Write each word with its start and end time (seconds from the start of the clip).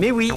Mais 0.00 0.10
oui, 0.10 0.30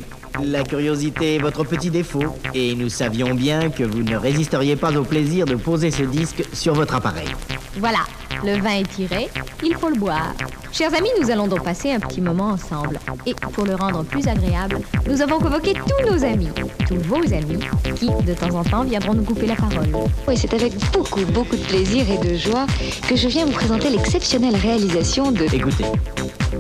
la 0.43 0.63
curiosité 0.63 1.35
est 1.35 1.39
votre 1.39 1.63
petit 1.63 1.89
défaut, 1.89 2.35
et 2.53 2.75
nous 2.75 2.89
savions 2.89 3.33
bien 3.33 3.69
que 3.69 3.83
vous 3.83 4.03
ne 4.03 4.15
résisteriez 4.15 4.75
pas 4.75 4.95
au 4.97 5.03
plaisir 5.03 5.45
de 5.45 5.55
poser 5.55 5.91
ce 5.91 6.03
disque 6.03 6.43
sur 6.53 6.73
votre 6.73 6.95
appareil. 6.95 7.29
Voilà, 7.77 7.99
le 8.43 8.59
vin 8.61 8.79
est 8.79 8.89
tiré, 8.89 9.29
il 9.63 9.75
faut 9.75 9.89
le 9.89 9.99
boire. 9.99 10.33
Chers 10.71 10.93
amis, 10.93 11.09
nous 11.21 11.31
allons 11.31 11.47
donc 11.47 11.63
passer 11.63 11.91
un 11.91 11.99
petit 11.99 12.21
moment 12.21 12.49
ensemble. 12.49 12.99
Et 13.25 13.33
pour 13.33 13.65
le 13.65 13.75
rendre 13.75 14.03
plus 14.03 14.27
agréable, 14.27 14.79
nous 15.07 15.21
avons 15.21 15.39
convoqué 15.39 15.73
tous 15.73 16.11
nos 16.11 16.23
amis, 16.23 16.49
tous 16.87 16.99
vos 17.07 17.33
amis, 17.33 17.59
qui, 17.95 18.07
de 18.07 18.33
temps 18.33 18.55
en 18.55 18.63
temps, 18.63 18.83
viendront 18.83 19.13
nous 19.13 19.23
couper 19.23 19.47
la 19.47 19.55
parole. 19.55 19.89
Oui, 20.27 20.35
c'est 20.37 20.53
avec 20.53 20.73
beaucoup, 20.93 21.25
beaucoup 21.33 21.55
de 21.55 21.63
plaisir 21.63 22.05
et 22.09 22.27
de 22.27 22.35
joie 22.35 22.67
que 23.07 23.15
je 23.15 23.27
viens 23.27 23.45
vous 23.45 23.51
présenter 23.51 23.89
l'exceptionnelle 23.89 24.55
réalisation 24.55 25.31
de... 25.31 25.45
Écoutez, 25.53 25.85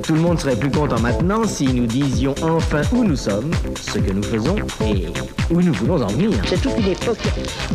tout 0.03 0.13
le 0.13 0.21
monde 0.21 0.39
serait 0.39 0.55
plus 0.55 0.71
content 0.71 0.99
maintenant 0.99 1.45
si 1.45 1.65
nous 1.65 1.85
disions 1.85 2.35
enfin 2.41 2.81
où 2.91 3.03
nous 3.03 3.15
sommes, 3.15 3.51
ce 3.79 3.97
que 3.97 4.11
nous 4.11 4.23
faisons 4.23 4.55
et 4.85 5.05
où 5.51 5.61
nous 5.61 5.73
voulons 5.73 6.01
en 6.01 6.07
venir. 6.07 6.31
C'est 6.47 6.61
toute 6.61 6.77
une 6.77 6.91
époque 6.91 7.17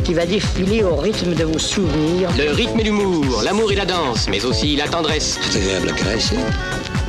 qui 0.03 0.13
va 0.13 0.25
défiler 0.25 0.83
au 0.83 0.95
rythme 0.95 1.33
de 1.33 1.43
vos 1.43 1.59
souvenirs. 1.59 2.29
Le 2.37 2.51
rythme 2.51 2.79
et 2.79 2.83
l'humour, 2.83 3.41
l'amour 3.43 3.71
et 3.71 3.75
la 3.75 3.85
danse, 3.85 4.27
mais 4.29 4.43
aussi 4.45 4.75
la 4.75 4.87
tendresse. 4.87 5.37
C'est 5.49 5.59
agréable 5.59 5.89
à 5.89 5.93
caresser. 5.93 6.35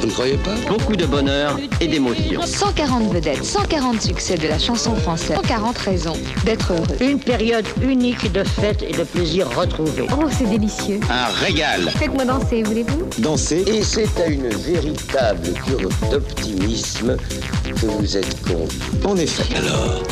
Vous 0.01 0.07
ne 0.07 0.13
croyez 0.13 0.37
pas 0.37 0.55
Beaucoup 0.69 0.95
de 0.97 1.07
bonheur 1.07 1.59
et 1.81 1.87
d'émotion. 1.87 2.43
140 2.45 3.13
vedettes, 3.13 3.45
140 3.45 4.03
succès 4.03 4.37
de 4.37 4.47
la 4.49 4.59
chanson 4.59 4.95
française, 4.97 5.37
140 5.37 5.79
raisons 5.79 6.17
d'être 6.45 6.73
heureux. 6.73 6.97
Une 7.01 7.19
période 7.19 7.67
unique 7.83 8.31
de 8.33 8.45
fête 8.45 8.83
et 8.83 8.93
de 8.93 9.05
plaisir 9.05 9.49
retrouvés. 9.57 10.07
Oh, 10.13 10.27
c'est 10.31 10.49
délicieux. 10.49 11.01
Un 11.11 11.33
régal. 11.45 11.91
Faites-moi 11.97 12.25
danser, 12.25 12.63
voulez-vous? 12.63 13.09
Danser 13.19 13.65
Et 13.67 13.83
c'est 13.83 14.21
à 14.21 14.27
une 14.27 14.49
véritable 14.49 15.53
cure 15.65 15.91
d'optimisme 16.11 17.17
que 17.65 17.87
vous 17.87 18.17
êtes 18.17 18.43
conviés. 18.43 18.81
En 19.05 19.17
effet. 19.17 19.57
Alors, 19.57 20.03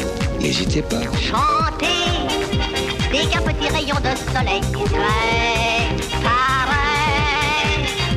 n'hésitez 0.40 0.82
pas. 0.82 1.02
Chanter 1.20 1.86
dès 3.12 3.26
qu'un 3.28 3.42
petit 3.42 3.69
rayon 3.69 3.96
de 3.96 4.32
soleil 4.32 4.60
paraît. 4.72 5.73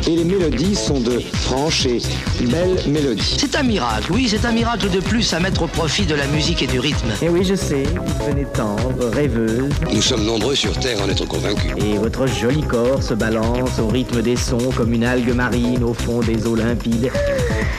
Et 0.07 0.15
les 0.15 0.23
mélodies 0.23 0.73
sont 0.75 1.01
de 1.01 1.19
franches 1.19 1.85
et 1.85 1.99
belles 2.45 2.79
mélodies. 2.87 3.35
C'est 3.37 3.55
un 3.57 3.63
miracle, 3.63 4.09
oui, 4.13 4.27
c'est 4.29 4.45
un 4.45 4.53
miracle 4.53 4.89
de 4.89 5.01
plus 5.01 5.33
à 5.33 5.39
mettre 5.41 5.63
au 5.63 5.67
profit 5.67 6.05
de 6.05 6.15
la 6.15 6.25
musique 6.27 6.61
et 6.63 6.67
du 6.67 6.79
rythme. 6.79 7.09
Et 7.21 7.27
oui, 7.27 7.43
je 7.43 7.55
sais, 7.55 7.83
vous 7.83 8.25
venez 8.29 8.45
tendre, 8.53 9.09
rêveuse, 9.13 9.69
Nous 9.93 10.01
sommes 10.01 10.23
nombreux 10.25 10.55
sur 10.55 10.71
Terre 10.79 11.01
à 11.01 11.05
en 11.05 11.09
être 11.09 11.25
convaincus. 11.27 11.71
et 11.77 11.97
votre 11.97 12.25
joli 12.25 12.61
corps 12.61 13.03
se 13.03 13.13
balance 13.15 13.79
au 13.79 13.87
rythme 13.87 14.21
des 14.21 14.37
sons 14.37 14.71
comme 14.77 14.93
une 14.93 15.03
algue 15.03 15.33
marine 15.33 15.83
au 15.83 15.93
fond 15.93 16.21
des 16.21 16.47
eaux 16.47 16.55
limpides. 16.55 17.11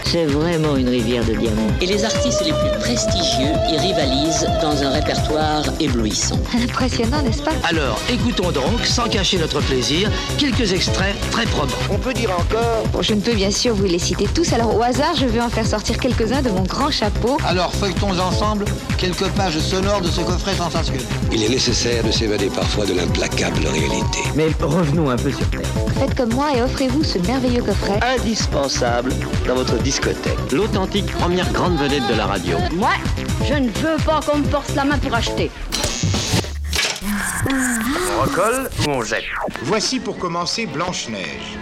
C'est 0.04 0.26
vraiment 0.26 0.76
une 0.76 0.88
rivière 0.88 1.24
de 1.24 1.32
diamants. 1.34 1.68
Et 1.80 1.86
les 1.86 2.04
artistes 2.04 2.42
les 2.44 2.52
plus 2.52 2.78
prestigieux 2.80 3.52
y 3.70 3.78
rivalisent 3.78 4.46
dans 4.62 4.82
un 4.82 4.90
répertoire 4.90 5.62
éblouissant. 5.80 6.38
Impressionnant, 6.62 7.22
n'est-ce 7.22 7.42
pas? 7.42 7.52
Alors, 7.68 7.98
écoutons 8.10 8.50
donc, 8.50 8.84
sans 8.84 9.08
cacher 9.08 9.38
notre 9.38 9.60
plaisir, 9.60 10.10
quelques 10.38 10.72
extraits 10.72 11.14
très. 11.44 11.58
On 11.90 11.98
peut 11.98 12.12
dire 12.12 12.30
encore 12.30 12.86
Bon, 12.92 13.02
je 13.02 13.14
ne 13.14 13.20
peux 13.20 13.34
bien 13.34 13.50
sûr 13.50 13.74
vous 13.74 13.84
les 13.84 13.98
citer 13.98 14.26
tous, 14.26 14.52
alors 14.52 14.76
au 14.76 14.82
hasard, 14.82 15.14
je 15.16 15.26
vais 15.26 15.40
en 15.40 15.48
faire 15.48 15.66
sortir 15.66 15.98
quelques-uns 15.98 16.42
de 16.42 16.50
mon 16.50 16.62
grand 16.62 16.90
chapeau. 16.90 17.36
Alors 17.46 17.72
feuilletons 17.74 18.18
ensemble 18.18 18.64
quelques 18.96 19.28
pages 19.30 19.58
sonores 19.58 20.00
de 20.00 20.08
ce 20.08 20.20
coffret 20.20 20.54
sensationnel. 20.54 21.02
Il 21.32 21.42
est 21.42 21.48
nécessaire 21.48 22.02
de 22.04 22.10
s'évader 22.10 22.48
parfois 22.48 22.86
de 22.86 22.94
l'implacable 22.94 23.66
réalité. 23.66 24.18
Mais 24.34 24.48
revenons 24.60 25.10
un 25.10 25.16
peu 25.16 25.30
sur 25.30 25.48
Terre. 25.50 25.60
Faites 25.98 26.14
comme 26.14 26.32
moi 26.34 26.48
et 26.56 26.62
offrez-vous 26.62 27.04
ce 27.04 27.18
merveilleux 27.18 27.62
coffret. 27.62 28.00
indispensable 28.18 29.12
dans 29.46 29.54
votre 29.54 29.76
discothèque. 29.78 30.38
L'authentique 30.52 31.10
première 31.12 31.50
grande 31.52 31.76
vedette 31.78 32.06
de 32.08 32.14
la 32.14 32.26
radio. 32.26 32.56
Moi, 32.74 32.92
je 33.48 33.54
ne 33.54 33.68
veux 33.68 33.96
pas 34.04 34.20
qu'on 34.20 34.38
me 34.38 34.44
force 34.44 34.74
la 34.74 34.84
main 34.84 34.98
pour 34.98 35.14
acheter. 35.14 35.50
On 37.50 38.22
recolle 38.22 38.68
ou 38.86 38.90
on 38.90 39.02
jette 39.02 39.24
Voici 39.62 40.00
pour 40.00 40.18
commencer 40.18 40.66
Blanche-Neige, 40.66 41.56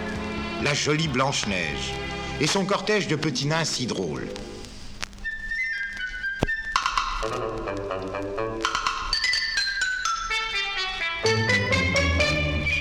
la 0.61 0.73
jolie 0.73 1.07
Blanche-Neige, 1.07 1.93
et 2.41 2.47
son 2.47 2.65
cortège 2.65 3.07
de 3.07 3.15
petits 3.15 3.47
nains 3.47 3.63
si 3.63 3.85
drôles. 3.85 4.27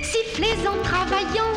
Sifflez 0.02 0.66
en 0.66 0.82
travaillant. 0.82 1.52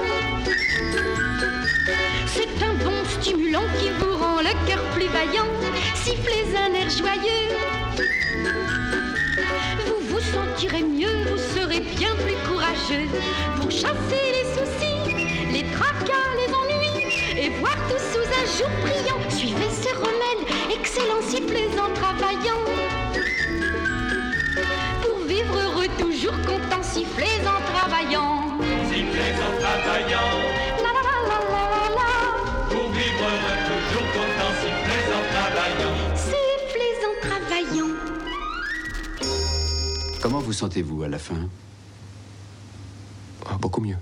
C'est 2.28 2.64
un 2.64 2.74
bon 2.76 3.04
stimulant 3.20 3.64
qui 3.80 3.90
vous 4.00 4.18
rend 4.18 4.42
le 4.42 4.68
cœur 4.68 4.84
plus 4.94 5.08
vaillant. 5.08 5.48
Sifflez 5.96 6.46
un 6.56 6.74
air 6.74 6.90
joyeux. 6.90 7.58
Vous 9.88 10.00
vous 10.10 10.20
sentirez 10.20 10.84
mieux, 10.84 11.19
bien 11.98 12.14
plus 12.16 12.38
courageux 12.48 13.08
pour 13.60 13.72
chasser 13.72 14.24
les 14.36 14.46
soucis, 14.56 15.16
les 15.52 15.64
tracas, 15.72 16.30
les 16.38 16.54
ennuis 16.54 17.06
et 17.38 17.50
voir 17.60 17.76
tout 17.88 18.04
sous 18.12 18.28
un 18.42 18.46
jour 18.58 18.70
brillant. 18.82 19.30
Suivez 19.30 19.70
ce 19.72 19.96
remède, 19.96 20.44
excellent 20.78 21.22
sifflez 21.28 21.70
en 21.80 21.94
travaillant. 21.94 22.64
Pour 25.02 25.20
vivre 25.26 25.56
heureux, 25.58 25.88
toujours 25.98 26.38
content, 26.46 26.84
sifflez 26.84 27.40
en 27.46 27.62
travaillant. 27.74 28.58
Sifflez 28.92 29.34
en 29.48 29.52
travaillant, 29.62 30.32
La 30.84 30.92
la 30.98 31.02
la 31.08 31.18
la 31.30 31.40
la 31.54 31.64
la 31.74 31.88
la. 31.98 32.12
pour 32.70 32.90
vivre 32.92 33.24
heureux, 33.32 33.60
toujours 33.72 34.08
content, 34.18 34.52
sifflez 34.62 35.06
en 35.18 35.24
travaillant. 35.34 35.98
Sifflez 36.16 36.96
en 37.08 37.28
travaillant. 37.28 37.96
Comment 40.22 40.40
vous 40.40 40.54
sentez-vous 40.54 41.04
à 41.04 41.08
la 41.08 41.20
fin? 41.20 41.48
Beaucoup 43.80 43.88
mieux. 43.88 43.98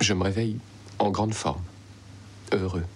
Je 0.00 0.14
me 0.14 0.24
réveille 0.24 0.56
en 0.98 1.10
grande 1.10 1.34
forme, 1.34 1.60
heureux. 2.52 2.86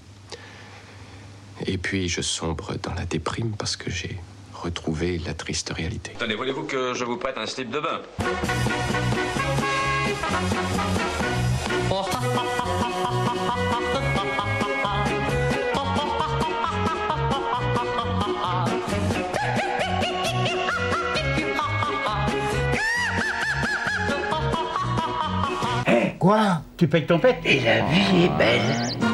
Et 1.67 1.77
puis 1.77 2.09
je 2.09 2.23
sombre 2.23 2.77
dans 2.83 2.95
la 2.95 3.05
déprime 3.05 3.53
parce 3.59 3.77
que 3.77 3.91
j'ai 3.91 4.19
retrouvé 4.55 5.19
la 5.19 5.35
triste 5.35 5.71
réalité. 5.71 6.13
Tenez, 6.19 6.35
voulez-vous 6.35 6.63
que 6.63 6.95
je 6.95 7.05
vous 7.05 7.19
prête 7.19 7.37
un 7.37 7.45
slip 7.45 7.71
de 7.71 7.81
bain? 7.81 8.01
Quoi? 26.21 26.61
Tu 26.77 26.87
payes 26.87 27.07
ton 27.07 27.19
pète 27.19 27.39
Et 27.47 27.61
la 27.61 27.81
vie 27.81 28.25
est 28.25 28.37
belle. 28.37 29.10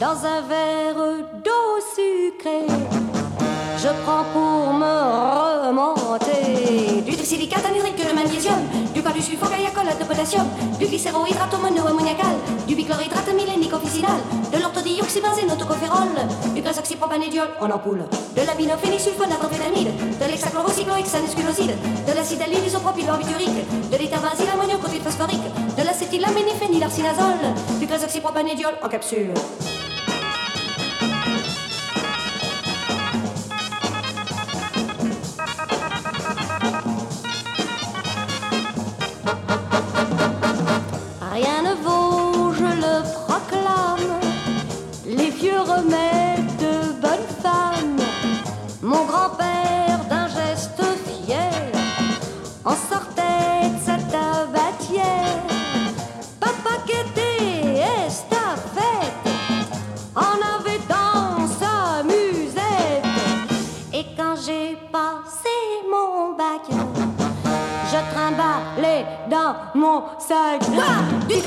Dans 0.00 0.24
un 0.24 0.40
verre 0.48 0.96
d'eau 1.44 1.76
sucrée. 1.94 2.66
Je 3.76 3.88
prends 4.02 4.24
pour 4.32 4.72
me 4.72 5.66
remonter. 5.68 7.02
Du 7.02 7.14
trisilicate 7.14 7.66
anhydrique 7.66 7.96
de 7.96 8.14
magnésium, 8.14 8.60
du 8.94 9.02
du 9.02 9.22
sulfogaiacol 9.22 9.84
de 10.00 10.04
potassium, 10.04 10.46
du 10.78 10.86
glycérohydrate 10.86 11.54
monoammoniacal, 11.60 12.34
du 12.66 12.74
bichlorhydrate 12.74 13.28
officinal, 13.74 14.18
de 14.50 14.58
l'orthodioxybenzène 14.58 15.50
autocophérol, 15.52 16.08
du 16.54 16.62
grasoxypropanédiol 16.62 17.48
en 17.60 17.70
ampoule, 17.70 18.04
de 18.36 18.46
l'aminophénylsulfonatrofétamide, 18.46 19.92
de 20.18 20.24
l'hexachlorocyclohexanesculoside, 20.30 21.76
de 22.06 22.12
l'acide 22.14 22.40
allylisopropylbarbiturique, 22.40 23.90
de 23.92 23.96
l'étherbenzyl 23.98 24.48
ammoniochloride 24.48 25.02
phosphorique, 25.02 25.48
de 25.76 25.82
l'acétylaménéphénylarcinazole, 25.84 27.52
du 27.78 27.86
grasoxypropanédiol 27.86 28.72
en 28.82 28.88
capsule. 28.88 29.34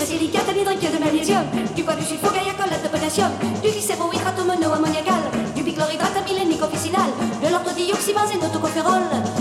Du 0.04 0.10
silicate 0.10 0.50
anhydrique 0.50 0.92
de 0.92 1.00
magnésium, 1.00 1.46
du 1.78 1.82
poids 1.82 1.96
du 1.96 2.04
sulfogaiacolate 2.04 2.84
de 2.84 2.90
potassium, 2.90 3.32
du 3.64 3.70
glycérohydrate 3.70 4.38
monoammoniacal, 4.46 5.24
du 5.56 5.64
bichlorhydrate 5.64 6.18
amylénique 6.18 6.62
officinal, 6.62 7.08
de 7.42 7.48
l'orthodioxybenzène 7.50 8.42
d'autocophérol, 8.42 9.00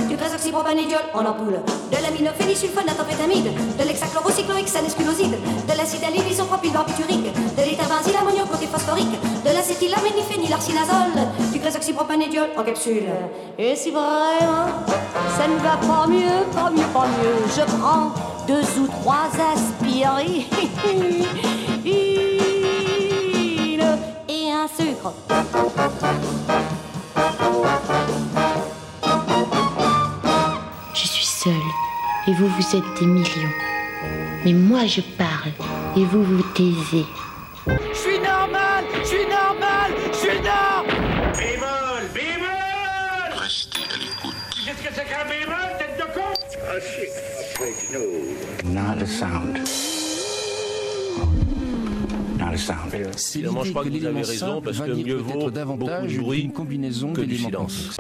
du 0.09 0.17
trésoxypropanédiol 0.17 1.03
en 1.15 1.27
ampoule, 1.27 1.59
de 1.91 1.97
l'aminophénisulfonate 2.01 3.01
amphétamide, 3.01 3.51
de 3.77 3.83
l'hexachlorocycloïque 3.85 4.69
sanesculoside, 4.69 5.35
de 5.67 5.77
l'acide 5.77 6.05
barbiturique, 6.73 7.33
de 7.59 7.63
l'éthabenzyle 7.67 8.15
phosphorique, 8.71 9.19
de 9.45 9.51
l'acétylaméniphénylarcinazole, 9.53 11.27
du 11.53 11.59
trésoxypropanédiol 11.59 12.51
en 12.57 12.63
capsule. 12.63 13.11
Et 13.59 13.75
si 13.75 13.91
vraiment 13.91 14.71
ça 15.37 15.49
ne 15.49 15.59
va 15.59 15.77
pas 15.89 16.07
mieux, 16.07 16.47
pas 16.55 16.71
mieux, 16.71 16.87
pas 16.95 17.09
mieux, 17.09 17.51
je 17.51 17.63
prends 17.63 18.32
deux 18.53 18.81
ou 18.83 18.87
trois 18.87 19.31
aspirines 19.55 20.45
et 24.29 24.51
un 24.53 24.69
sucre. 24.69 25.15
Je 30.93 31.07
suis 31.07 31.25
seule 31.25 31.53
et 32.27 32.33
vous, 32.35 32.49
vous 32.49 32.77
êtes 32.77 33.01
des 33.01 33.07
millions. 33.07 33.57
Mais 34.45 34.53
moi, 34.53 34.85
je 34.87 35.01
parle 35.01 35.53
et 35.97 36.05
vous, 36.05 36.23
vous 36.23 36.43
taisez. 36.55 37.07
Je 37.67 37.99
suis 37.99 38.12
Sound. 52.63 53.17
Finalement, 53.17 53.65
je 53.65 53.71
crois 53.71 53.85
que 53.85 53.89
vous 53.89 54.05
avez 54.05 54.23
raison, 54.23 54.61
parce 54.61 54.79
que 54.79 54.93
mieux 54.93 55.17
vaut 55.17 55.51
beaucoup 55.77 56.07
de 56.07 56.19
bruit 56.19 56.43
une 56.43 56.53
combinaison 56.53 57.13
que 57.13 57.23
du 57.23 57.37
silence. 57.37 57.97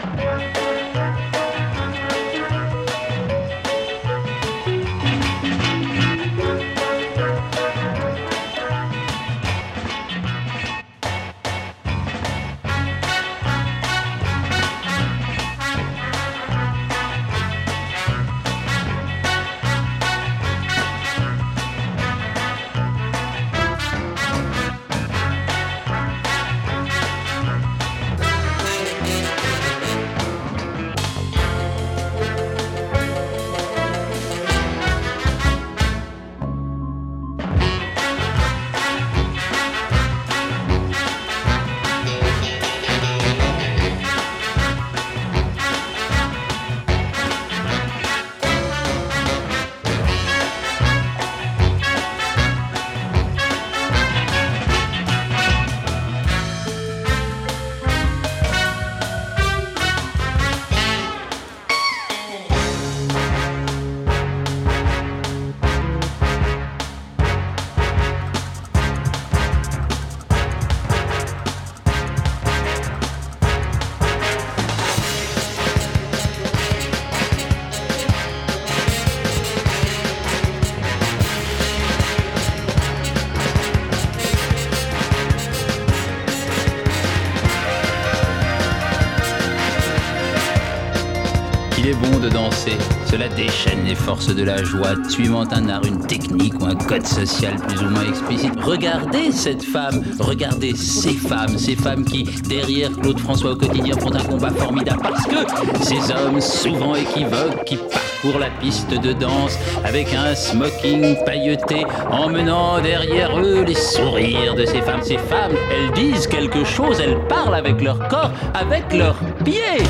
Cela 93.06 93.28
déchaîne 93.28 93.84
les 93.84 93.94
forces 93.94 94.34
de 94.34 94.42
la 94.44 94.62
joie, 94.62 94.94
suivant 95.08 95.44
un 95.50 95.68
art, 95.68 95.84
une 95.84 96.04
technique 96.06 96.54
ou 96.60 96.66
un 96.66 96.74
code 96.74 97.06
social 97.06 97.56
plus 97.56 97.82
ou 97.82 97.90
moins 97.90 98.08
explicite. 98.08 98.52
Regardez 98.60 99.32
cette 99.32 99.62
femme, 99.62 100.02
regardez 100.20 100.74
ces 100.76 101.14
femmes, 101.14 101.58
ces 101.58 101.74
femmes 101.74 102.04
qui, 102.04 102.24
derrière 102.48 102.90
Claude 102.92 103.18
François 103.18 103.52
au 103.52 103.56
quotidien, 103.56 103.96
font 103.98 104.14
un 104.14 104.22
combat 104.22 104.50
formidable 104.50 105.00
parce 105.02 105.26
que 105.26 105.82
ces 105.82 106.12
hommes 106.12 106.40
souvent 106.40 106.94
équivoques 106.94 107.64
qui 107.64 107.76
parcourent 107.76 108.40
la 108.40 108.50
piste 108.60 108.90
de 108.90 109.12
danse 109.12 109.58
avec 109.84 110.14
un 110.14 110.34
smoking 110.34 111.16
pailleté, 111.24 111.84
emmenant 112.10 112.80
derrière 112.80 113.38
eux 113.38 113.64
les 113.64 113.74
sourires 113.74 114.54
de 114.54 114.64
ces 114.64 114.80
femmes. 114.82 115.02
Ces 115.02 115.18
femmes, 115.18 115.52
elles 115.70 115.92
disent 115.92 116.26
quelque 116.26 116.64
chose, 116.64 117.00
elles 117.00 117.18
parlent 117.28 117.54
avec 117.54 117.80
leur 117.82 117.98
corps, 118.08 118.32
avec 118.54 118.92
leurs 118.92 119.18
pieds. 119.44 119.82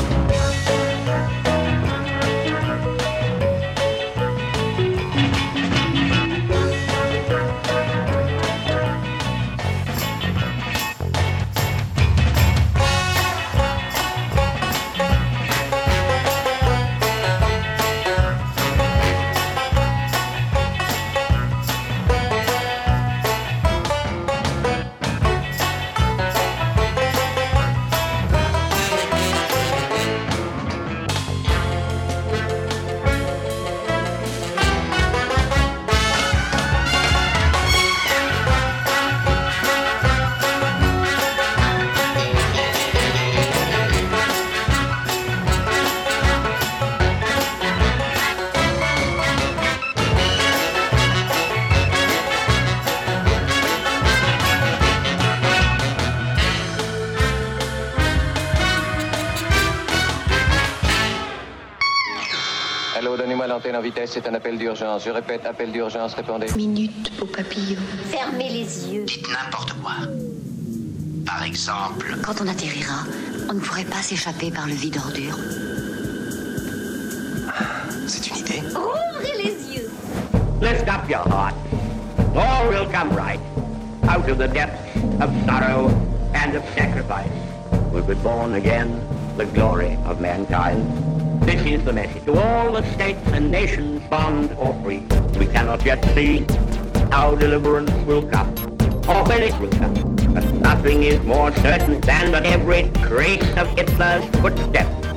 C'est 64.13 64.27
un 64.27 64.33
appel 64.35 64.57
d'urgence. 64.59 65.05
Je 65.05 65.09
répète, 65.09 65.45
appel 65.45 65.71
d'urgence, 65.71 66.13
répondez. 66.13 66.45
Minute, 66.55 67.11
beau 67.19 67.25
papillon. 67.25 67.79
Fermez 68.11 68.49
les 68.49 68.93
yeux. 68.93 69.05
Dites 69.05 69.27
n'importe 69.27 69.73
quoi. 69.81 69.93
Par 71.25 71.43
exemple, 71.43 72.15
Quand 72.23 72.39
on 72.41 72.47
atterrira, 72.47 73.05
on 73.49 73.53
ne 73.53 73.59
pourrait 73.59 73.85
pas 73.85 74.01
s'échapper 74.03 74.51
par 74.51 74.67
le 74.67 74.73
vide 74.73 74.97
ordure. 74.97 75.37
c'est 78.07 78.27
une 78.29 78.37
idée. 78.37 78.61
Ouvrez 78.75 79.43
les 79.43 79.75
yeux. 79.75 79.89
Lift 80.61 80.87
up 80.87 81.09
your 81.09 81.25
heart. 81.29 81.55
All 82.35 82.69
will 82.69 82.87
come 82.91 83.09
right. 83.15 83.39
Out 84.07 84.29
of 84.29 84.37
the 84.37 84.47
depths 84.47 84.95
of 85.21 85.29
sorrow 85.45 85.89
and 86.35 86.55
of 86.55 86.63
sacrifice. 86.75 87.29
We'll 87.91 88.03
be 88.03 88.15
born 88.15 88.53
again 88.55 88.99
the 89.37 89.45
glory 89.45 89.97
of 90.05 90.19
mankind. 90.21 90.83
This 91.45 91.61
is 91.65 91.83
the 91.83 91.91
message 91.93 92.23
to 92.25 92.39
all 92.39 92.71
the 92.71 92.83
states 92.93 93.19
and 93.33 93.51
nations, 93.51 93.92
bond 94.13 94.51
or 94.59 94.71
free. 94.83 94.99
We 95.39 95.47
cannot 95.47 95.83
yet 95.83 96.05
see 96.13 96.45
how 97.09 97.33
deliverance 97.33 97.91
will 98.09 98.21
come, 98.29 98.49
or 99.09 99.19
when 99.29 99.41
it 99.41 99.55
will 99.59 99.75
come. 99.81 99.95
But 100.35 100.45
nothing 100.69 101.01
is 101.01 101.19
more 101.23 101.51
certain 101.65 101.99
than 102.01 102.31
that 102.33 102.45
every 102.45 102.83
trace 103.07 103.49
of 103.61 103.65
Hitler's 103.75 104.25
footsteps, 104.41 105.07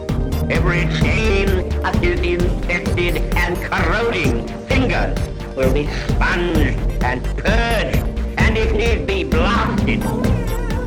every 0.48 0.84
chain 1.00 1.48
of 1.84 1.94
his 1.96 2.18
infected 2.20 3.18
and 3.42 3.54
corroding 3.68 4.48
fingers 4.70 5.18
will 5.54 5.74
be 5.74 5.84
sponged 6.08 6.80
and 7.10 7.20
purged, 7.36 8.02
and 8.42 8.56
if 8.56 8.72
need 8.72 9.06
be, 9.06 9.24
blasted 9.24 10.02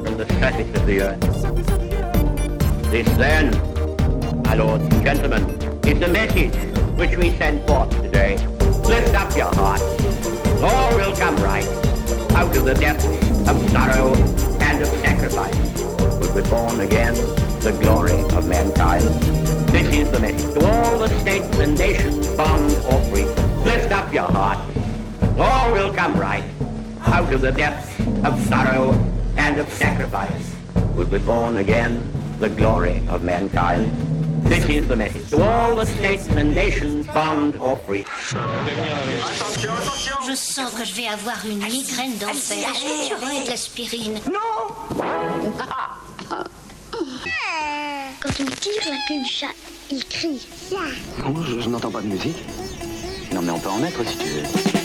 from 0.04 0.18
the 0.18 0.28
surface 0.40 0.72
of 0.80 0.84
the 0.88 0.98
earth. 1.10 1.22
This 2.90 3.08
then, 3.24 3.46
my 4.42 4.56
lords 4.56 4.84
and 4.84 5.04
gentlemen, 5.04 5.44
is 5.86 6.00
the 6.00 6.08
message 6.08 6.79
which 7.00 7.16
we 7.16 7.32
send 7.38 7.66
forth 7.66 7.90
today. 8.02 8.36
Lift 8.84 9.16
up 9.16 9.34
your 9.34 9.56
heart. 9.56 9.82
All 10.62 10.94
will 10.98 11.16
come 11.16 11.38
right 11.38 11.66
out 12.36 12.54
of 12.58 12.66
the 12.66 12.74
depths 12.74 13.06
of 13.48 13.70
sorrow 13.72 14.14
and 14.60 14.82
of 14.82 14.88
sacrifice. 15.00 15.56
Will 16.20 16.36
be 16.36 16.50
born 16.50 16.82
again 16.82 17.14
the 17.62 17.72
glory 17.80 18.20
of 18.36 18.50
mankind. 18.50 19.06
This 19.70 19.88
is 19.96 20.12
the 20.12 20.20
message 20.20 20.54
to 20.56 20.66
all 20.68 21.00
the 21.00 21.08
states 21.22 21.58
and 21.58 21.78
nations, 21.78 22.28
bond 22.36 22.70
or 22.92 23.00
free. 23.06 23.24
Lift 23.64 23.94
up 23.94 24.14
your 24.14 24.30
hearts. 24.30 24.62
All 25.40 25.72
will 25.72 25.94
come 25.94 26.20
right 26.20 26.44
out 27.00 27.32
of 27.32 27.40
the 27.40 27.54
depths 27.54 27.98
of 28.26 28.38
sorrow 28.48 28.92
and 29.38 29.58
of 29.58 29.70
sacrifice. 29.70 30.54
Will 30.96 31.06
be 31.06 31.20
born 31.20 31.58
again 31.58 32.04
the 32.40 32.50
glory 32.50 33.02
of 33.08 33.24
mankind. 33.24 34.09
This 34.44 34.70
is 34.70 34.88
the 34.88 34.96
message 34.96 35.30
to 35.32 35.42
all 35.44 35.76
the 35.76 35.86
states 35.86 36.28
and 36.30 36.54
nations, 36.56 37.08
bond 37.08 37.56
or 37.60 37.78
free. 37.86 38.06
Je 40.28 40.36
sens 40.36 40.72
que 40.74 40.86
je 40.86 40.94
vais 40.94 41.08
avoir 41.08 41.38
une 41.46 41.60
migraine 41.60 42.18
d'enfer. 42.18 42.58
Est-ce 42.58 42.84
que 42.84 43.08
tu 43.08 43.14
aurais 43.24 43.44
de 43.46 43.50
l'aspirine 43.50 44.20
Non 44.26 44.76
Quand 48.22 48.30
on 48.40 48.46
tire 48.46 48.84
la 48.90 48.98
queue 49.08 49.24
du 49.24 49.30
chat, 49.30 49.48
il 49.92 50.06
crie. 50.06 50.48
Non, 50.72 51.42
je, 51.44 51.60
je 51.62 51.70
n'entends 51.70 51.92
pas 51.92 52.02
de 52.02 52.08
musique. 52.08 52.38
Non, 53.34 53.42
mais 53.42 53.52
on 53.52 53.60
peut 53.60 53.70
en 53.70 53.78
mettre 53.78 54.06
si 54.08 54.18
tu 54.18 54.26
veux. 54.26 54.79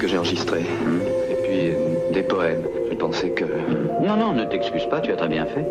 Que 0.00 0.08
j'ai 0.08 0.16
enregistrée. 0.16 0.64
Et 1.30 1.34
puis, 1.34 1.70
euh, 1.70 2.12
des 2.12 2.22
poèmes. 2.22 2.62
Je 2.90 2.96
pensais 2.96 3.30
que... 3.30 3.44
Non, 4.00 4.16
non, 4.16 4.32
ne 4.32 4.44
t'excuse 4.44 4.86
pas, 4.86 5.00
tu 5.00 5.12
as 5.12 5.16
très 5.16 5.28
bien 5.28 5.44
fait. 5.44 5.66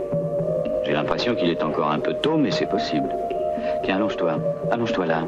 J'ai 0.85 0.93
l'impression 0.93 1.33
qu'il 1.33 1.49
est 1.49 1.63
encore 1.63 1.91
un 1.91 1.99
peu 1.99 2.13
tôt, 2.13 2.37
mais 2.37 2.51
c'est 2.51 2.67
possible. 2.67 3.09
Tiens, 3.83 3.95
allonge-toi. 3.95 4.37
Allonge-toi 4.71 5.05
là. 5.07 5.23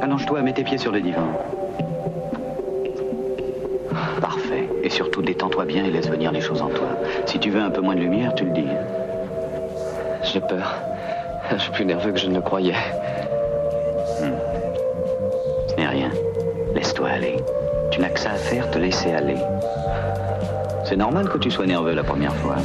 Allonge-toi, 0.00 0.40
mets 0.40 0.54
tes 0.54 0.64
pieds 0.64 0.78
sur 0.78 0.90
le 0.90 1.02
divan. 1.02 1.28
Parfait. 4.22 4.68
Et 4.82 4.88
surtout, 4.88 5.20
détends-toi 5.20 5.66
bien 5.66 5.84
et 5.84 5.90
laisse 5.90 6.08
venir 6.08 6.32
les 6.32 6.40
choses 6.40 6.62
en 6.62 6.68
toi. 6.68 6.88
Si 7.26 7.38
tu 7.38 7.50
veux 7.50 7.60
un 7.60 7.70
peu 7.70 7.82
moins 7.82 7.94
de 7.94 8.00
lumière, 8.00 8.34
tu 8.34 8.44
le 8.44 8.52
dis. 8.52 8.68
J'ai 10.22 10.40
peur. 10.40 10.76
Je 11.52 11.58
suis 11.58 11.72
plus 11.72 11.84
nerveux 11.84 12.12
que 12.12 12.18
je 12.18 12.28
ne 12.28 12.36
le 12.36 12.40
croyais. 12.40 12.74
Laisse-toi 16.74 17.08
aller. 17.08 17.36
Tu 17.90 18.00
n'as 18.00 18.08
que 18.08 18.20
ça 18.20 18.32
à 18.32 18.34
faire, 18.34 18.70
te 18.70 18.78
laisser 18.78 19.12
aller. 19.12 19.36
C'est 20.84 20.96
normal 20.96 21.28
que 21.28 21.38
tu 21.38 21.50
sois 21.50 21.66
nerveux 21.66 21.94
la 21.94 22.04
première 22.04 22.34
fois. 22.36 22.56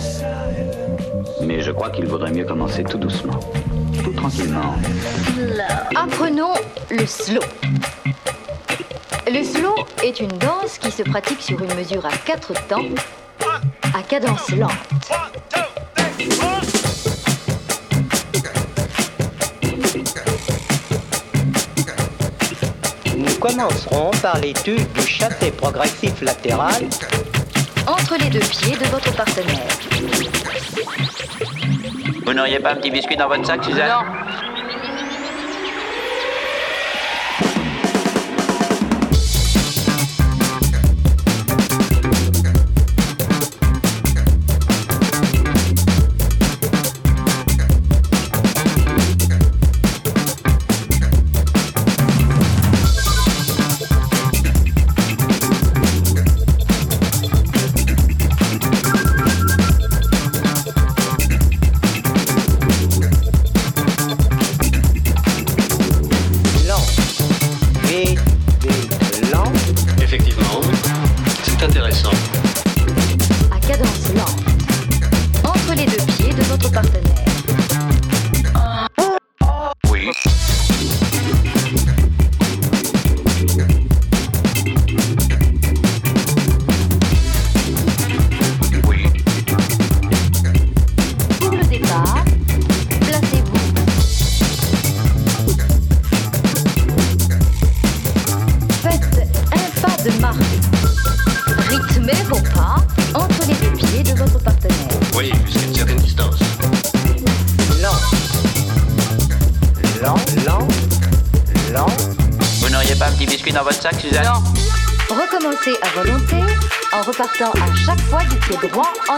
Mais 1.41 1.61
je 1.61 1.71
crois 1.71 1.89
qu'il 1.89 2.05
vaudrait 2.05 2.31
mieux 2.31 2.45
commencer 2.45 2.83
tout 2.83 2.97
doucement. 2.97 3.39
Tout 4.03 4.13
tranquillement. 4.13 4.75
Apprenons 5.95 6.53
le 6.89 7.05
slow. 7.05 7.41
Le 9.27 9.43
slow 9.43 9.75
est 10.03 10.19
une 10.19 10.27
danse 10.27 10.77
qui 10.79 10.91
se 10.91 11.03
pratique 11.03 11.41
sur 11.41 11.61
une 11.63 11.73
mesure 11.75 12.05
à 12.05 12.11
quatre 12.25 12.53
temps 12.67 12.83
À 13.97 14.01
cadence 14.03 14.49
lente. 14.49 14.71
Commencerons 23.41 24.11
par 24.21 24.37
l'étude 24.37 24.87
du 24.93 25.01
châté 25.01 25.49
progressif 25.49 26.21
latéral 26.21 26.83
entre 27.87 28.15
les 28.19 28.29
deux 28.29 28.39
pieds 28.39 28.77
de 28.77 28.85
votre 28.85 29.11
partenaire. 29.15 29.67
Vous 32.23 32.33
n'auriez 32.33 32.59
pas 32.59 32.73
un 32.73 32.75
petit 32.75 32.91
biscuit 32.91 33.17
dans 33.17 33.27
votre 33.27 33.43
sac, 33.43 33.63
Suzanne? 33.63 33.89
Non. 33.89 34.20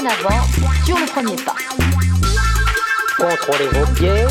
En 0.03 0.05
avant 0.05 0.43
sur 0.85 0.97
le 0.97 1.05
premier 1.05 1.35
pas. 1.43 1.55
Contrôlez 3.17 3.67
vos 3.67 3.85
pieds. 3.93 4.25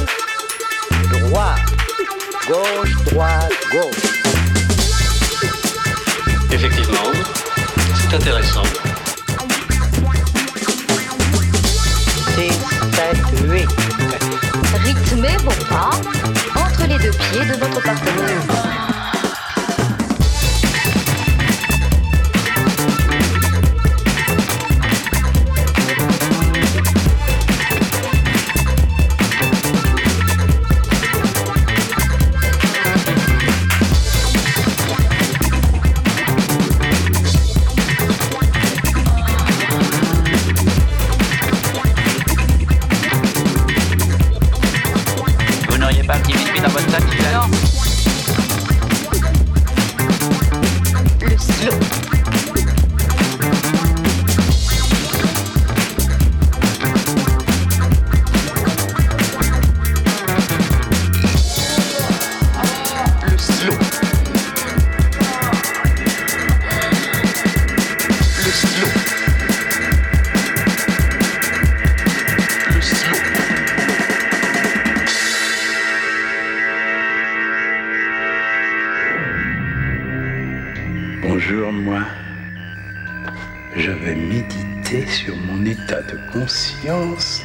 Droit, 1.10 1.54
gauche, 2.46 2.96
droite, 3.10 3.52
gauche. 3.70 4.12
Effectivement, 6.50 7.12
c'est 8.00 8.16
intéressant. 8.16 8.62
6, 12.34 12.52
7, 12.94 13.50
8. 13.50 13.68
Rythmez 14.84 15.36
vos 15.38 15.64
pas 15.66 15.90
entre 16.60 16.86
les 16.88 16.98
deux 16.98 17.10
pieds 17.10 17.46
de 17.46 17.58
votre 17.58 17.82
partenaire. 17.82 18.71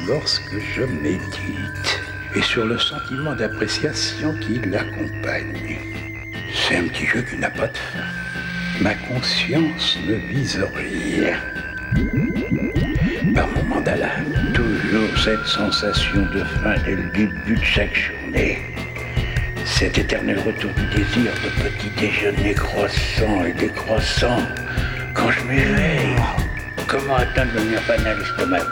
Lorsque 0.06 0.56
je 0.76 0.84
médite 0.84 2.00
et 2.36 2.42
sur 2.42 2.64
le 2.66 2.78
sentiment 2.78 3.34
d'appréciation 3.34 4.34
qui 4.34 4.60
l'accompagne. 4.60 5.78
C'est 6.54 6.76
un 6.76 6.84
petit 6.84 7.06
jeu 7.06 7.22
qui 7.22 7.38
n'a 7.38 7.50
pas 7.50 7.66
de 7.66 7.76
fin. 7.76 8.04
Ma 8.80 8.94
conscience 8.94 9.98
ne 10.06 10.14
vise 10.14 10.64
rien. 10.74 11.34
Par 13.34 13.48
mon 13.48 13.64
mandala, 13.64 14.10
toujours 14.54 15.18
cette 15.18 15.46
sensation 15.46 16.22
de 16.26 16.44
faim 16.44 16.74
dès 16.84 16.94
le 16.94 17.10
début 17.10 17.56
de 17.56 17.64
chaque 17.64 17.96
journée. 17.96 18.58
Cet 19.78 19.96
éternel 19.96 20.40
retour 20.40 20.72
du 20.72 20.86
désir 20.86 21.30
de 21.44 21.62
petit 21.62 21.88
déjeuner 22.00 22.52
croissant 22.52 23.44
et 23.44 23.52
décroissant 23.52 24.40
quand 25.14 25.30
je 25.30 25.44
m'éveille. 25.44 26.16
Comment 26.88 27.14
atteindre 27.14 27.52
le 27.54 27.60
nirvana 27.70 28.14
l'estomac 28.14 28.64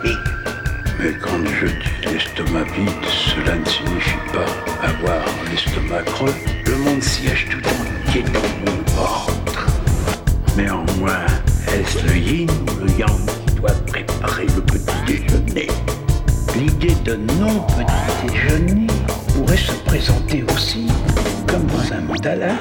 mais 0.98 1.12
quand 1.22 1.46
je 1.60 1.66
dis 1.66 2.12
l'estomac 2.12 2.64
vide, 2.74 2.88
cela 3.04 3.54
ne 3.54 3.64
signifie 3.66 4.16
pas 4.32 4.84
avoir 4.84 5.24
l'estomac 5.48 6.02
creux. 6.06 6.34
Le 6.66 6.76
monde 6.76 7.02
siège 7.02 7.46
tout 7.50 7.62
entier 7.68 8.22
dans 8.22 8.40
mon 8.64 8.76
ventre. 8.96 9.66
Néanmoins, 10.56 11.26
est-ce 11.68 12.04
le 12.04 12.16
yin 12.16 12.50
ou 12.50 12.84
le 12.84 12.90
yang 12.98 13.26
qui 13.46 13.54
doit 13.54 13.70
préparer 13.86 14.46
le 14.46 14.62
petit 14.62 14.96
déjeuner? 15.06 15.68
L'idée 16.58 16.94
de 17.04 17.16
non-petit 17.16 18.26
déjeuner 18.26 18.86
pourrait 19.34 19.56
se 19.56 19.72
présenter 19.84 20.42
aussi 20.54 20.86
comme 21.46 21.66
dans 21.66 21.92
un 21.92 22.00
mandala. 22.00 22.54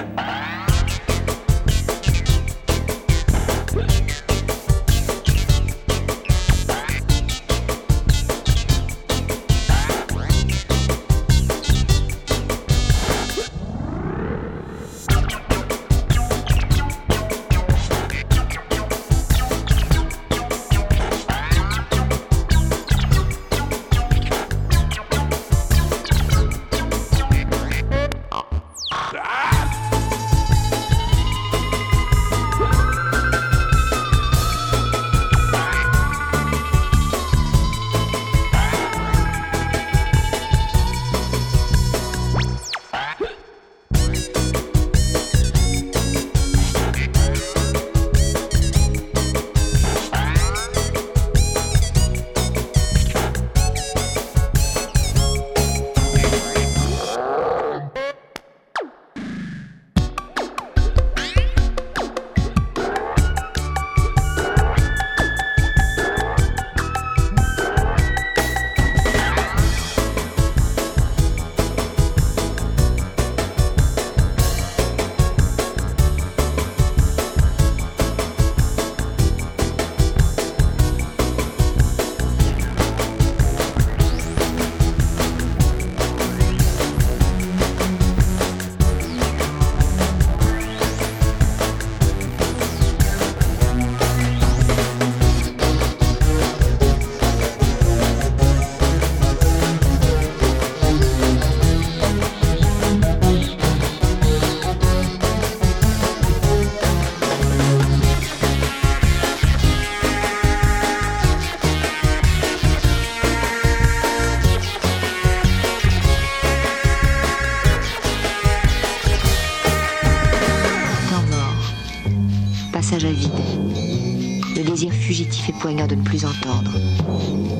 De 125.87 125.95
ne 125.95 126.01
plus 126.01 126.25
entendre, 126.25 126.71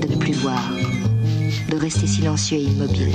de 0.01 0.07
ne 0.07 0.15
plus 0.15 0.33
voir, 0.33 0.71
de 1.69 1.77
rester 1.77 2.07
silencieux 2.07 2.57
et 2.57 2.63
immobile. 2.63 3.11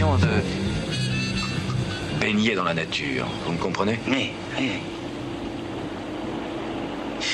L'impression 0.00 0.16
de 0.18 0.42
baigner 2.20 2.54
dans 2.54 2.64
la 2.64 2.74
nature. 2.74 3.26
Vous 3.46 3.52
me 3.52 3.58
comprenez? 3.58 3.98
Oui, 4.08 4.30
oui. 4.58 4.70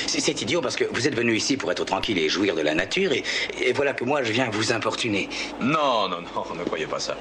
C'est 0.07 0.21
c'est 0.21 0.43
idiot 0.43 0.61
parce 0.61 0.77
que 0.77 0.85
vous 0.93 1.09
êtes 1.09 1.15
venu 1.15 1.35
ici 1.35 1.57
pour 1.57 1.73
être 1.73 1.85
tranquille 1.85 2.19
et 2.19 2.29
jouir 2.29 2.55
de 2.55 2.61
la 2.61 2.75
nature 2.75 3.13
et, 3.13 3.25
et 3.61 3.73
voilà 3.73 3.95
que 3.95 4.05
moi 4.05 4.23
je 4.23 4.33
viens 4.33 4.51
vous 4.51 4.73
importuner. 4.73 5.29
Non, 5.61 6.09
non, 6.09 6.21
non, 6.21 6.55
ne 6.55 6.65
croyez 6.65 6.87
pas 6.87 7.01
ça. 7.01 7.17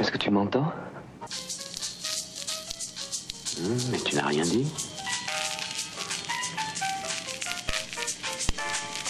Est-ce 0.00 0.10
que 0.10 0.18
tu 0.18 0.30
m'entends? 0.30 0.72
Hum, 3.62 3.76
Mais 3.92 3.98
tu 3.98 4.14
n'as 4.16 4.26
rien 4.26 4.44
dit. 4.44 4.66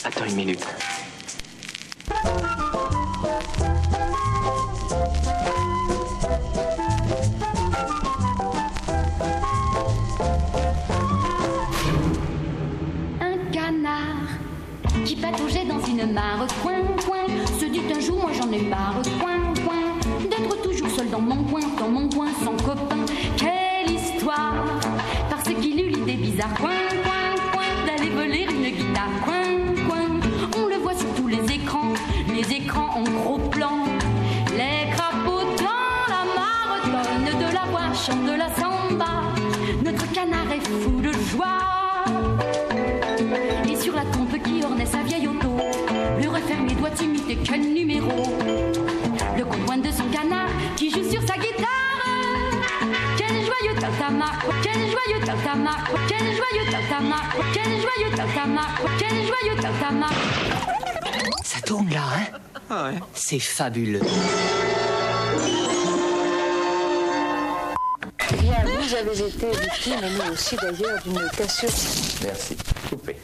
Attends 0.04 0.24
une 0.24 0.34
minute. 0.34 0.66
Se 17.58 17.66
dit 17.66 17.82
un 17.94 18.00
jour, 18.00 18.18
moi 18.18 18.30
j'en 18.32 18.50
ai 18.52 18.62
marre, 18.62 19.02
coin, 19.20 19.52
coin, 19.64 20.28
d'être 20.30 20.62
toujours 20.62 20.88
seul 20.90 21.10
dans 21.10 21.20
mon 21.20 21.42
coin, 21.44 21.60
dans 21.78 21.88
mon 21.88 22.08
coin, 22.08 22.28
sans 22.42 22.56
copain. 22.64 23.04
Quelle 23.36 23.94
histoire 23.94 24.54
Parce 25.28 25.44
qu'il 25.44 25.78
eut 25.78 25.88
l'idée 25.88 26.14
bizarre, 26.14 26.54
coin, 26.54 26.70
coin, 27.02 27.50
coin, 27.52 27.86
d'aller 27.86 28.10
voler 28.10 28.46
une 28.50 28.70
guitare, 28.70 29.10
coin, 29.24 29.86
coin. 29.86 30.20
On 30.56 30.68
le 30.68 30.76
voit 30.76 30.94
sur 30.94 31.12
tous 31.14 31.28
les 31.28 31.52
écrans, 31.52 31.92
les 32.34 32.50
écrans 32.54 32.90
en 32.96 33.02
gros 33.02 33.38
plan. 33.38 33.84
Les 34.56 34.90
crapauds 34.92 35.40
la 36.08 36.24
marathon 36.34 37.38
de 37.38 37.54
la 37.54 37.64
voix 37.70 37.92
chante 37.94 38.24
de 38.24 38.38
la 38.38 38.48
samba. 38.54 39.39
Joyeux 55.30 55.42
tintamarre, 55.42 55.84
quel 56.08 56.18
joyeux 56.18 56.70
tintamarre, 56.70 57.36
quel 57.52 57.64
joyeux 57.64 58.16
tintamarre, 58.16 58.80
quel 58.98 59.26
joyeux 59.26 59.60
tintamarre. 59.60 60.14
Ça 61.44 61.60
tourne 61.60 61.90
là, 61.90 62.02
hein 62.14 62.38
Ah 62.68 62.84
ouais. 62.86 62.98
C'est 63.14 63.38
fabuleux. 63.38 64.00
Bien, 68.40 68.64
vous 68.64 68.94
avez 68.94 69.28
été 69.28 69.50
victime, 69.50 70.00
et 70.02 70.10
nous 70.10 70.32
aussi 70.32 70.56
d'ailleurs, 70.56 71.02
d'une 71.04 71.30
cassure. 71.36 71.68
Merci. 72.24 72.56
Coupé. 72.88 73.16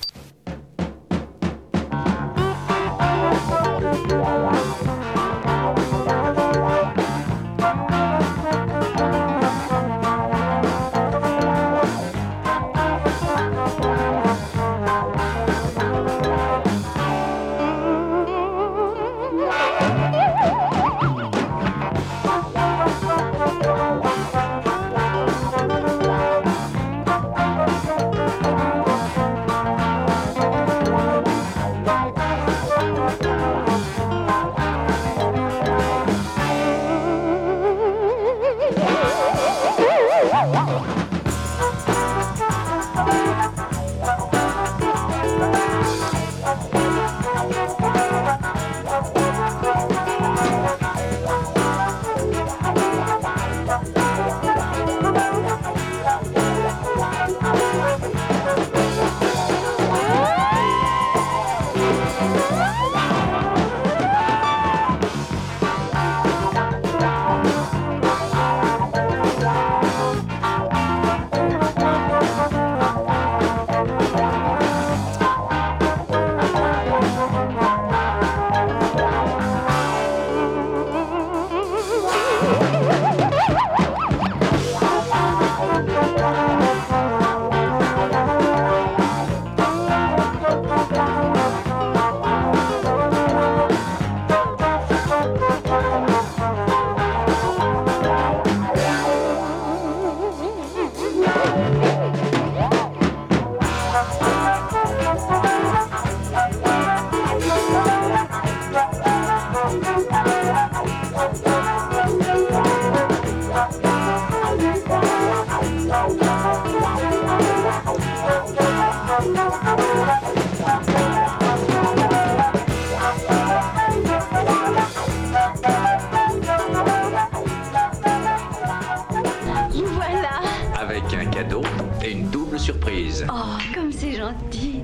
Oh, 133.38 133.58
comme 133.74 133.92
c'est 133.92 134.12
gentil 134.12 134.80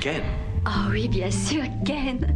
Ken. 0.00 0.22
Oh 0.66 0.90
oui, 0.90 1.06
bien 1.06 1.30
sûr, 1.30 1.62
Ken 1.84 2.34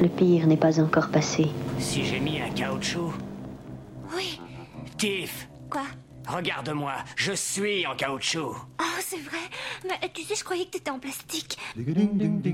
Le 0.00 0.08
pire 0.08 0.48
n'est 0.48 0.56
pas 0.56 0.80
encore 0.80 1.08
passé. 1.08 1.50
Si 1.78 2.04
j'ai 2.04 2.18
mis 2.18 2.40
un 2.40 2.50
caoutchouc. 2.50 3.12
Oui. 4.16 4.40
Tiff, 4.96 5.48
Quoi? 5.70 5.84
Regarde-moi, 6.26 6.94
je 7.14 7.32
suis 7.34 7.86
en 7.86 7.94
caoutchouc. 7.94 8.56
Oh, 8.80 8.84
c'est 9.00 9.20
vrai. 9.20 9.38
Mais 9.84 10.08
tu 10.12 10.22
sais, 10.22 10.34
je 10.34 10.42
croyais 10.42 10.64
que 10.64 10.70
t'étais 10.70 10.90
en 10.90 10.98
plastique. 10.98 11.56
Ding 11.76 12.48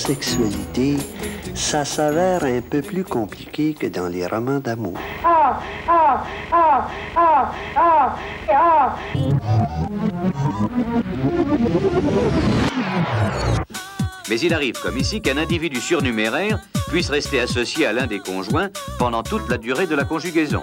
sexualité, 0.00 0.96
ça 1.54 1.84
s'avère 1.84 2.44
un 2.44 2.62
peu 2.62 2.80
plus 2.80 3.04
compliqué 3.04 3.74
que 3.74 3.86
dans 3.86 4.08
les 4.08 4.26
romans 4.26 4.58
d'amour. 4.58 4.98
Mais 14.28 14.40
il 14.40 14.54
arrive, 14.54 14.80
comme 14.80 14.96
ici, 14.96 15.20
qu'un 15.20 15.36
individu 15.36 15.80
surnuméraire 15.80 16.58
puisse 16.88 17.10
rester 17.10 17.40
associé 17.40 17.84
à 17.84 17.92
l'un 17.92 18.06
des 18.06 18.20
conjoints 18.20 18.70
pendant 18.98 19.22
toute 19.22 19.48
la 19.50 19.58
durée 19.58 19.86
de 19.86 19.94
la 19.94 20.04
conjugaison. 20.04 20.62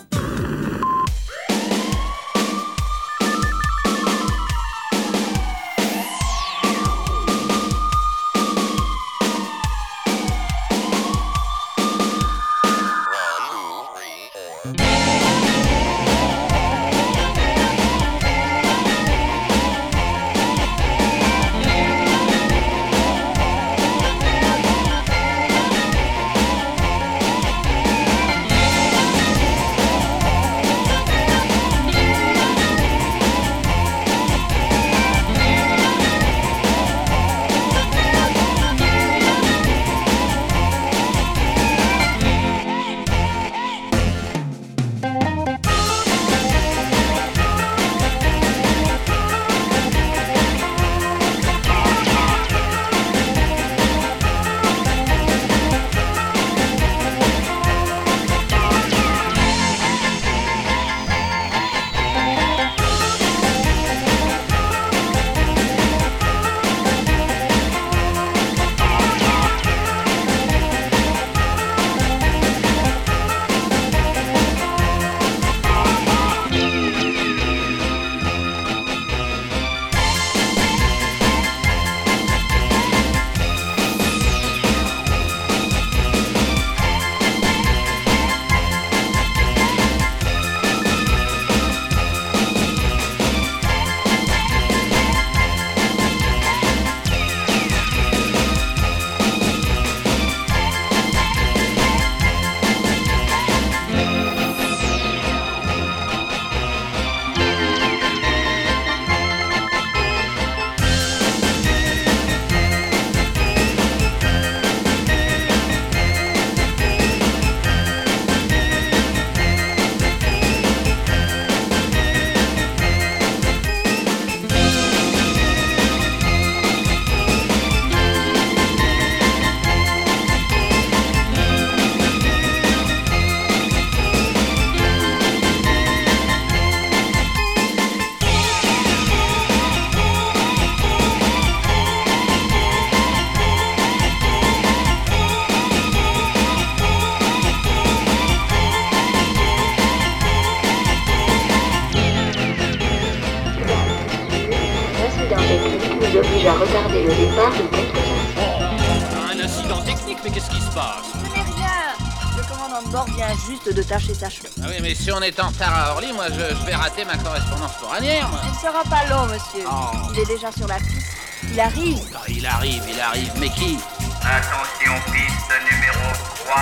Si 165.07 165.13
on 165.13 165.21
est 165.21 165.39
en 165.39 165.47
retard 165.47 165.73
à 165.73 165.91
Orly, 165.93 166.11
moi 166.11 166.25
je, 166.27 166.33
je 166.53 166.65
vais 166.65 166.75
rater 166.75 167.05
ma 167.05 167.15
correspondance 167.15 167.71
coranière, 167.79 168.27
moi. 168.27 168.41
Il 168.43 168.59
sera 168.59 168.83
pas 168.83 169.07
long, 169.07 169.25
monsieur. 169.27 169.63
Oh. 169.65 170.11
Il 170.11 170.19
est 170.19 170.25
déjà 170.25 170.51
sur 170.51 170.67
la 170.67 170.75
piste. 170.79 171.07
Il 171.49 171.57
arrive. 171.57 171.97
Ah, 172.13 172.23
il 172.27 172.45
arrive, 172.45 172.83
il 172.89 172.99
arrive, 172.99 173.31
mais 173.39 173.47
qui? 173.47 173.77
Attention, 174.21 174.91
piste 175.05 175.53
numéro 175.71 176.11
3. 176.43 176.55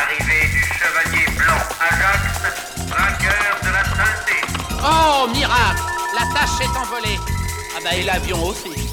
Arrivée 0.00 0.48
du 0.48 0.62
chevalier 0.62 1.26
blanc 1.36 1.60
Ajax, 1.78 2.24
vainqueur 2.88 3.60
de 3.62 3.68
la 3.68 3.84
saleté. 3.84 4.40
Oh, 4.82 5.28
miracle 5.28 5.82
La 6.14 6.40
tâche 6.40 6.56
s'est 6.56 6.78
envolée. 6.78 7.18
Ah 7.76 7.80
bah, 7.84 7.94
et 7.94 8.02
l'avion 8.02 8.46
aussi. 8.46 8.83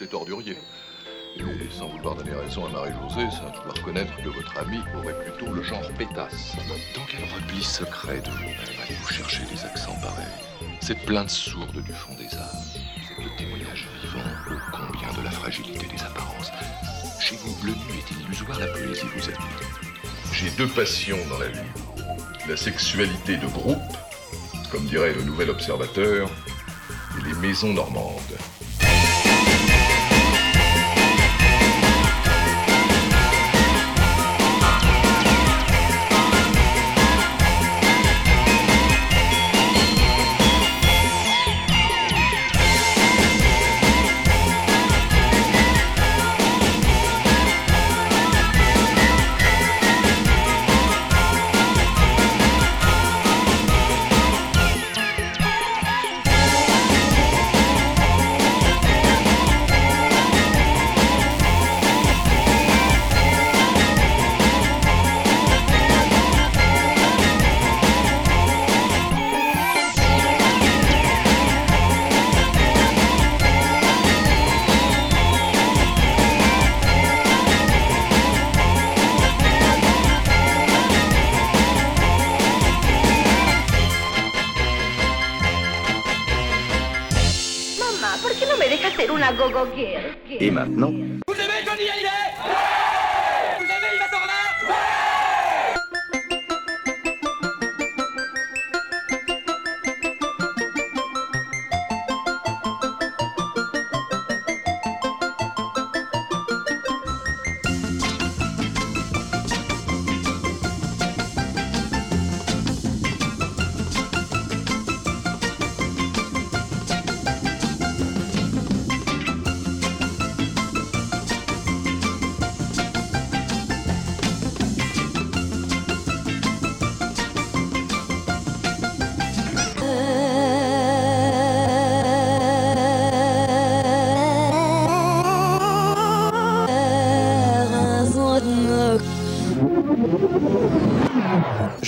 Est 0.00 0.14
ordurier. 0.14 0.56
Et 1.36 1.42
sans 1.70 1.88
vouloir 1.88 2.14
donner 2.14 2.32
raison 2.32 2.64
à 2.64 2.70
Marie-Josée, 2.70 3.30
ça, 3.30 3.52
je 3.54 3.62
dois 3.62 3.74
reconnaître 3.74 4.16
que 4.16 4.30
votre 4.30 4.56
ami 4.56 4.78
aurait 4.96 5.14
plutôt 5.24 5.52
le 5.52 5.62
genre 5.62 5.86
pétasse. 5.98 6.56
Dans 6.94 7.04
quel 7.06 7.20
repli 7.24 7.62
secret 7.62 8.22
de 8.22 8.30
vous-même 8.30 8.80
allez-vous 8.82 9.08
chercher 9.12 9.42
des 9.52 9.62
accents 9.62 9.98
pareils? 10.00 10.70
Cette 10.80 11.04
plainte 11.04 11.28
sourde 11.28 11.82
du 11.82 11.92
fond 11.92 12.14
des 12.14 12.28
c'est 12.30 13.22
le 13.22 13.36
témoignage 13.36 13.86
vivant 14.00 14.24
ô 14.50 14.54
combien 14.72 15.12
de 15.18 15.22
la 15.22 15.30
fragilité 15.30 15.86
des 15.86 16.02
apparences. 16.02 16.50
Chez 17.20 17.36
vous, 17.36 17.54
le 17.66 17.72
nu 17.72 17.98
est 17.98 18.24
illusoire, 18.24 18.58
la 18.58 18.68
poésie 18.68 19.06
vous 19.14 19.24
habite. 19.24 20.02
J'ai 20.32 20.50
deux 20.52 20.68
passions 20.68 21.18
dans 21.28 21.38
la 21.38 21.48
vie. 21.48 21.68
La 22.48 22.56
sexualité 22.56 23.36
de 23.36 23.46
groupe, 23.48 23.78
comme 24.72 24.86
dirait 24.86 25.12
le 25.12 25.24
nouvel 25.24 25.50
observateur, 25.50 26.30
et 27.18 27.22
les 27.22 27.34
maisons 27.34 27.74
normandes. 27.74 28.38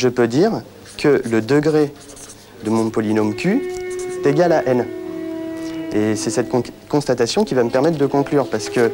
Je 0.03 0.09
peux 0.09 0.27
dire 0.27 0.63
que 0.99 1.23
le 1.31 1.41
degré 1.41 1.93
de 2.65 2.71
mon 2.71 2.91
polynôme 2.91 3.37
Q 3.37 3.63
est 4.25 4.29
égal 4.29 4.51
à 4.51 4.67
n. 4.67 4.85
Et 5.93 6.17
c'est 6.17 6.31
cette 6.31 6.49
con- 6.49 6.65
constatation 6.89 7.45
qui 7.45 7.55
va 7.55 7.63
me 7.63 7.71
permettre 7.71 7.99
de 7.99 8.07
conclure, 8.07 8.49
parce 8.51 8.69
que 8.69 8.91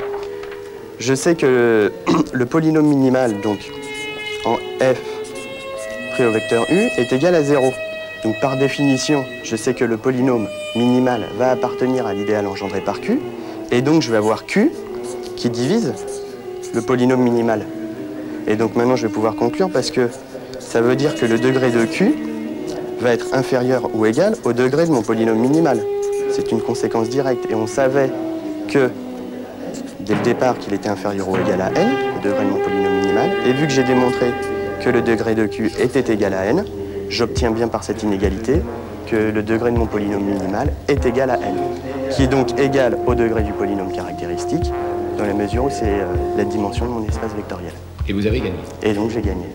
je 0.98 1.14
sais 1.14 1.34
que 1.34 1.90
le 2.30 2.46
polynôme 2.46 2.86
minimal, 2.86 3.40
donc 3.40 3.56
en 4.44 4.56
f 4.56 5.00
pris 6.12 6.26
au 6.26 6.30
vecteur 6.30 6.66
u, 6.68 6.90
est 6.98 7.10
égal 7.10 7.34
à 7.34 7.42
0. 7.42 7.72
Donc 8.22 8.38
par 8.42 8.58
définition, 8.58 9.24
je 9.44 9.56
sais 9.56 9.72
que 9.72 9.86
le 9.86 9.96
polynôme 9.96 10.46
minimal 10.76 11.22
va 11.38 11.52
appartenir 11.52 12.06
à 12.06 12.12
l'idéal 12.12 12.46
engendré 12.46 12.82
par 12.82 13.00
q, 13.00 13.18
et 13.70 13.80
donc 13.80 14.02
je 14.02 14.10
vais 14.10 14.18
avoir 14.18 14.44
q 14.44 14.72
qui 15.36 15.48
divise 15.48 15.94
le 16.74 16.82
polynôme 16.82 17.22
minimal. 17.22 17.64
Et 18.46 18.56
donc 18.56 18.76
maintenant 18.76 18.96
je 18.96 19.06
vais 19.06 19.12
pouvoir 19.12 19.36
conclure 19.36 19.70
parce 19.70 19.90
que 19.90 20.10
ça 20.68 20.82
veut 20.82 20.96
dire 20.96 21.14
que 21.14 21.24
le 21.24 21.38
degré 21.38 21.70
de 21.70 21.86
q 21.86 22.14
va 23.00 23.12
être 23.12 23.32
inférieur 23.32 23.88
ou 23.94 24.04
égal 24.04 24.34
au 24.44 24.52
degré 24.52 24.86
de 24.86 24.90
mon 24.90 25.02
polynôme 25.02 25.38
minimal. 25.38 25.80
C'est 26.30 26.52
une 26.52 26.60
conséquence 26.60 27.08
directe. 27.08 27.50
Et 27.50 27.54
on 27.54 27.66
savait 27.66 28.10
que 28.68 28.90
dès 30.00 30.14
le 30.14 30.20
départ 30.20 30.58
qu'il 30.58 30.74
était 30.74 30.90
inférieur 30.90 31.26
ou 31.30 31.36
égal 31.38 31.62
à 31.62 31.70
n, 31.70 31.88
le 32.16 32.28
degré 32.28 32.44
de 32.44 32.50
mon 32.50 32.58
polynôme 32.62 33.00
minimal. 33.00 33.30
Et 33.46 33.52
vu 33.54 33.66
que 33.66 33.72
j'ai 33.72 33.82
démontré 33.82 34.26
que 34.84 34.90
le 34.90 35.00
degré 35.00 35.34
de 35.34 35.46
q 35.46 35.72
était 35.80 36.12
égal 36.12 36.34
à 36.34 36.44
n, 36.44 36.64
j'obtiens 37.08 37.50
bien 37.50 37.68
par 37.68 37.82
cette 37.82 38.02
inégalité 38.02 38.60
que 39.06 39.16
le 39.16 39.42
degré 39.42 39.70
de 39.70 39.78
mon 39.78 39.86
polynôme 39.86 40.24
minimal 40.24 40.74
est 40.86 41.06
égal 41.06 41.30
à 41.30 41.36
n, 41.36 41.56
qui 42.10 42.24
est 42.24 42.28
donc 42.28 42.60
égal 42.60 42.98
au 43.06 43.14
degré 43.14 43.42
du 43.42 43.52
polynôme 43.52 43.90
caractéristique, 43.90 44.70
dans 45.16 45.24
la 45.24 45.32
mesure 45.32 45.64
où 45.64 45.70
c'est 45.70 45.86
euh, 45.86 46.04
la 46.36 46.44
dimension 46.44 46.84
de 46.84 46.90
mon 46.90 47.08
espace 47.08 47.32
vectoriel. 47.34 47.72
et 48.06 48.12
vous 48.12 48.26
avez 48.26 48.38
gagné. 48.40 48.58
Et 48.82 48.92
donc 48.92 49.10
j'ai 49.10 49.22
gagné. 49.22 49.46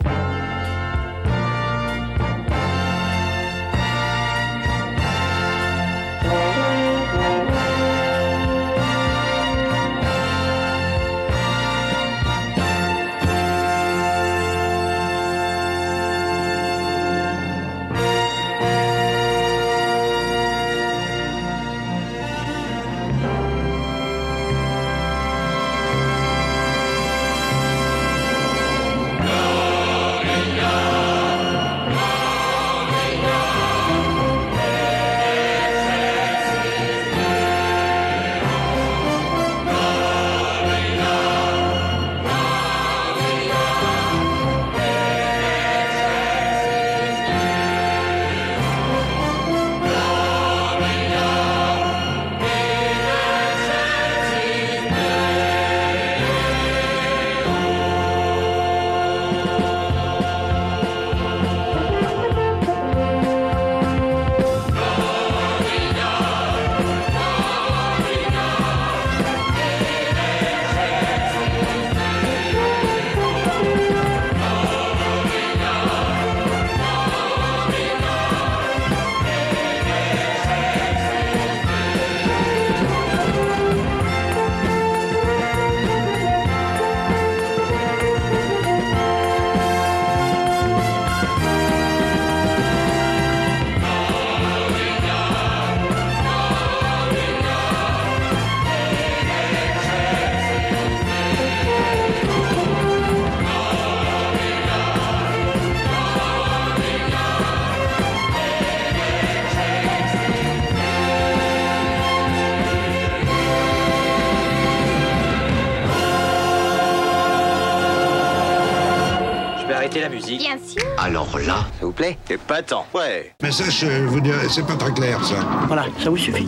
Épatant. 122.54 122.86
Ouais. 122.94 123.34
Mais 123.42 123.52
ça, 123.52 123.64
je 123.70 124.06
vous 124.06 124.20
dirais, 124.22 124.48
c'est 124.50 124.66
pas 124.66 124.76
très 124.76 124.94
clair, 124.94 125.24
ça. 125.24 125.36
Voilà, 125.68 125.86
ça 126.00 126.10
vous 126.10 126.18
suffit. 126.18 126.48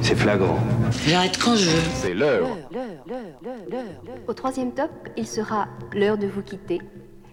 C'est 0.00 0.14
flagrant. 0.14 0.58
J'arrête 1.06 1.38
quand 1.38 1.54
je 1.56 1.68
veux. 1.68 1.82
C'est 1.94 2.14
l'heure. 2.14 2.48
Au 4.26 4.32
troisième 4.32 4.72
top, 4.72 4.90
il 5.16 5.26
sera 5.26 5.68
l'heure 5.92 6.18
de 6.18 6.26
vous 6.26 6.42
quitter, 6.42 6.80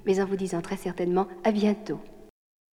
mais 0.05 0.19
en 0.19 0.25
vous 0.25 0.35
disant 0.35 0.61
très 0.61 0.77
certainement 0.77 1.27
à 1.43 1.51
bientôt. 1.51 1.99